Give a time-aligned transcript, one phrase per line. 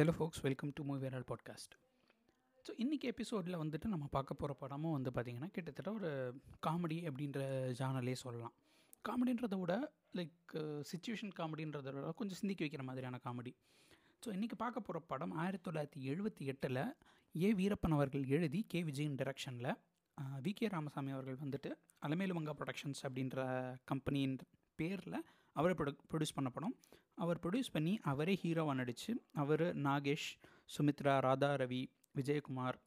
[0.00, 1.74] Hello folks welcome to movie வேரல் podcast
[2.64, 6.34] so இன்றைக்கி எபிசோடில் வந்துட்டு நம்ம பார்க்க போகிற படமும் வந்து பார்த்திங்கன்னா கிட்டத்தட்ட ஒரு
[6.66, 7.40] காமெடி அப்படின்ற
[7.78, 8.52] ஜானலே சொல்லலாம்.
[9.08, 10.54] காமெடின்றத விட லைக்
[10.92, 13.54] சுச்சுவேஷன் காமெடின்றத விட கொஞ்சம் சிந்திக்க வைக்கிற மாதிரியான காமெடி
[14.26, 16.94] ஸோ இன்றைக்கி பார்க்க போகிற படம் ஆயிரத்தி தொள்ளாயிரத்தி எழுபத்தி எட்டில்
[17.42, 17.52] ஏ.
[17.52, 18.82] வீரப்பன் அவர்கள் எழுதி கே.
[18.82, 19.76] விஜயின் டைரக்ஷனில்
[20.42, 20.52] வி.
[20.52, 20.66] கே.
[20.66, 21.72] ராமசாமி அவர்கள் வந்துட்டு
[22.06, 23.38] அலமேலுமங்கா ப்ரொடக்ஷன்ஸ் அப்படின்ற
[23.84, 24.38] கம்பெனியின்
[24.74, 26.76] பேரில் அவரை ப்ரொடு ப்ரொடியூஸ் பண்ண படம்.
[27.22, 29.12] அவர் ப்ரொடியூஸ் பண்ணி அவரே ஹீரோவாக நடித்து
[29.42, 30.28] அவர் நாகேஷ்
[30.74, 31.82] சுமித்ரா ராதா ரவி
[32.18, 32.78] விஜயகுமார்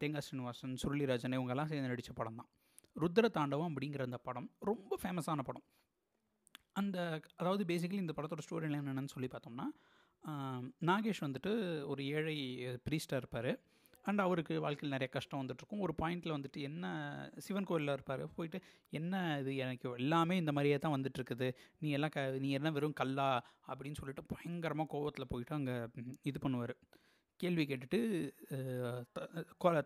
[0.00, 2.50] தேங்காய் ஸ்ரீனிவாசன் சுருளிராஜன் இவங்கெல்லாம் சேர்ந்து நடித்த படம் தான்.
[3.02, 5.64] ருத்ர தாண்டவம் அப்படிங்கிற அந்த படம் ரொம்ப ஃபேமஸான படம்.
[6.80, 6.98] அந்த
[7.40, 9.66] அதாவது பேசிக்கலி இந்த படத்தோட ஸ்டோரி என்னென்னு சொல்லி பார்த்தோம்னா
[10.90, 11.52] நாகேஷ் வந்துட்டு
[11.92, 12.36] ஒரு ஏழை
[12.86, 13.50] ப்ரீஸ்டாக இருப்பார்.
[14.08, 15.82] அண்ட் அவருக்கு வாழ்க்கையில் நிறைய கஷ்டம் வந்துட்டுருக்கும்.
[15.86, 16.84] ஒரு பாயிண்டில் வந்துட்டு என்ன
[17.46, 18.22] சிவன் கோயிலில் இருப்பார்.
[18.36, 18.58] போயிட்டு
[18.98, 21.48] என்ன இது எனக்கு எல்லாமே இந்த மாதிரியே தான் வந்துட்டுருக்குது.
[21.84, 23.28] நீ எல்லாம் க நீ எல்லாம் வெறும் கல்லா
[23.70, 25.76] அப்படின்னு சொல்லிட்டு பயங்கரமாக கோவத்தில் போயிட்டு அங்கே
[26.30, 26.74] இது பண்ணுவார்.
[27.40, 27.98] கேள்வி கேட்டுட்டு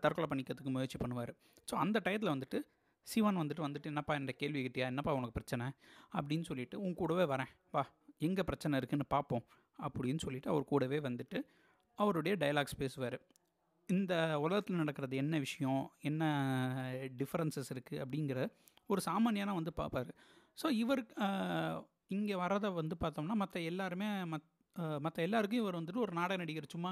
[0.03, 1.33] தற்கொலை பண்ணிக்கிறதுக்கு முயற்சி பண்ணுவார்.
[1.69, 2.59] ஸோ அந்த டயத்தில் வந்துட்டு
[3.07, 4.85] சிவன் வந்துட்டு வந்துட்டு என்னப்பா இந்த கேள்வி கேட்டியா?
[4.91, 5.65] என்னப்பா உனக்கு பிரச்சனை?
[6.17, 7.51] அப்படின்னு சொல்லிட்டு உன் கூடவே வரேன்.
[7.75, 7.83] வா
[8.27, 9.45] எங்கே பிரச்சனை இருக்குதுன்னு பார்ப்போம்
[9.85, 11.39] அப்படின்னு சொல்லிட்டு அவர் கூடவே வந்துட்டு
[11.99, 13.17] அவருடைய டைலாக்ஸ் பேசுவார்.
[13.89, 16.23] இந்த உலகத்தில் நடக்கிறது என்ன விஷயம் என்ன
[17.21, 18.39] டிஃப்ரென்சஸ் இருக்குது அப்படிங்கிற
[18.87, 20.11] ஒரு சாமானியனாக வந்து பார்ப்பார்.
[20.57, 21.01] ஸோ இவர்
[22.07, 24.47] இங்கே வரதை வந்து பார்த்தோம்னா மற்ற எல்லாருமே மத்
[24.99, 26.91] மற்ற எல்லாருக்கும் இவர் வந்துட்டு ஒரு நாடக நடிகர் சும்மா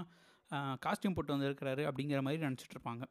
[0.86, 3.04] காஸ்டியூம் போட்டு வந்திருக்கிறாரு அப்படிங்கிற மாதிரி நினச்சிட்ருப்பாங்க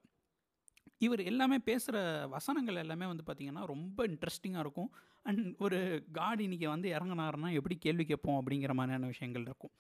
[1.05, 1.99] இவர் எல்லாமே பேசுகிற
[2.35, 4.91] வசனங்கள் எல்லாமே வந்து பார்த்திங்கன்னா ரொம்ப இன்ட்ரெஸ்டிங்காக இருக்கும்.
[5.29, 5.79] அண்ட் ஒரு
[6.19, 9.73] காட் இன்றைக்கி வந்து இறங்கினாருன்னா எப்படி கேள்வி கேட்போம் அப்படிங்கிற மாதிரியான விஷயங்கள் இருக்கும்.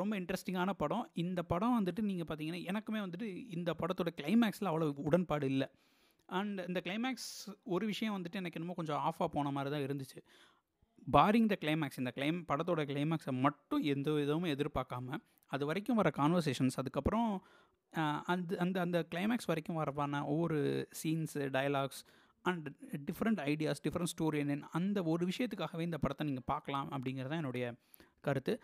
[0.00, 1.04] ரொம்ப இன்ட்ரெஸ்டிங்கான படம்.
[1.24, 5.68] இந்த படம் வந்துட்டு நீங்கள் பார்த்தீங்கன்னா எனக்குமே வந்துட்டு இந்த படத்தோட கிளைமேக்ஸில் அவ்வளோ உடன்பாடு இல்லை.
[6.28, 7.30] அண்ட் இந்த கிளைமேக்ஸ்
[7.74, 10.18] ஒரு விஷயம் வந்துட்டு எனக்கு என்னமோ கொஞ்சம் ஆஃபாக போன மாதிரி தான் இருந்துச்சு.
[11.06, 15.18] பாரிங் த கிளைமேக்ஸ் இந்த கிளைம் படத்தோட கிளைமேக்ஸை மட்டும் எந்த விதமும் எதிர்பார்க்காம
[15.50, 17.28] அது வரைக்கும் வர கான்வர்சேஷன்ஸ் அதுக்கப்புறம்
[18.24, 22.02] அந்த அந்த அந்த கிளைமேக்ஸ் வரைக்கும் வரப்பான ஒவ்வொரு scenes dialogues
[22.42, 22.68] and
[23.08, 27.74] different ideas different story அந்த ஒரு விஷயத்துக்காகவே இந்த படத்தை நீங்கள் பார்க்கலாம் அப்படிங்கிறது தான் என்னுடைய
[28.20, 28.60] கருத்து.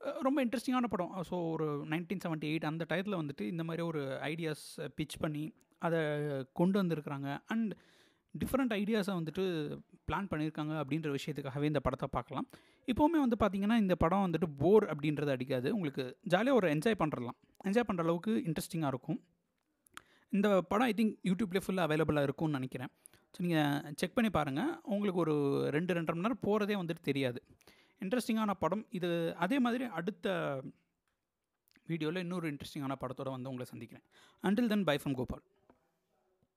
[0.00, 1.12] ரொம்ப இன்ட்ரெஸ்டிங்கான படம்.
[1.30, 4.64] ஸோ ஒரு நைன்டீன் செவன்ட்டி எயிட் அந்த டயத்தில் வந்துட்டு இந்த மாதிரி ஒரு ஐடியாஸ்
[4.96, 6.00] பிச் பண்ணி அதை
[6.52, 7.38] கொண்டு வந்திருக்கிறாங்க.
[7.46, 7.72] அண்ட்
[8.34, 9.44] டிஃப்ரெண்ட் ஐடியாஸை வந்துட்டு
[10.08, 12.48] பிளான் பண்ணியிருக்காங்க அப்படின்ற விஷயத்துக்காகவே இந்த படத்தை பார்க்கலாம்.
[12.88, 15.74] இப்போவுமே வந்து பார்த்திங்கன்னா இந்த படம் வந்துட்டு போர் அப்படின்றது அடிக்காது.
[15.74, 17.38] உங்களுக்கு ஜாலியாக ஒரு என்ஜாய் பண்ணுறலாம்
[17.68, 19.18] என்ஜாய் பண்ணுற அளவுக்கு இன்ட்ரெஸ்டிங்காக இருக்கும்.
[20.36, 22.90] இந்த படம் ஐ திங்க் யூடியூப்லேயே ஃபுல்லாக அவைலபிளாக இருக்கும்னு நினைக்கிறேன்.
[23.34, 25.34] ஸோ நீங்கள் செக் பண்ணி பாருங்கள் உங்களுக்கு ஒரு
[25.76, 27.40] ரெண்டு ரெண்டரை மணி நேரம் போகிறதே வந்துட்டு தெரியாது.
[28.04, 28.84] இன்ட்ரெஸ்டிங்கான படம்.
[28.98, 29.08] இது
[29.44, 30.28] அதே மாதிரி அடுத்த
[31.90, 34.04] வீடியோவில் இன்னொரு இன்ட்ரெஸ்டிங்கான படத்தோடு வந்து உங்களை சந்திக்கிறேன்.
[34.48, 35.44] Until then bye from Gopal